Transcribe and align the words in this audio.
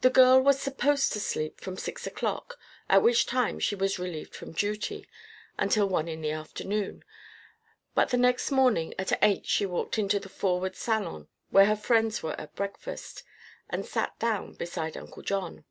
The 0.00 0.08
girl 0.08 0.40
was 0.40 0.58
supposed 0.58 1.12
to 1.12 1.20
sleep 1.20 1.60
from 1.60 1.76
six 1.76 2.06
o'clock 2.06 2.56
at 2.88 3.02
which 3.02 3.26
time 3.26 3.58
she 3.58 3.74
was 3.74 3.98
relieved 3.98 4.34
from 4.34 4.52
duty 4.52 5.06
until 5.58 5.86
one 5.86 6.08
in 6.08 6.22
the 6.22 6.30
afternoon, 6.30 7.04
but 7.94 8.08
the 8.08 8.16
next 8.16 8.50
morning 8.50 8.94
at 8.98 9.22
eight 9.22 9.44
she 9.44 9.66
walked 9.66 9.98
into 9.98 10.18
the 10.18 10.30
forward 10.30 10.76
salon, 10.76 11.28
where 11.50 11.66
her 11.66 11.76
friends 11.76 12.22
were 12.22 12.40
at 12.40 12.54
breakfast, 12.56 13.22
and 13.68 13.84
sat 13.84 14.18
down 14.18 14.54
beside 14.54 14.96
Uncle 14.96 15.22
John. 15.22 15.66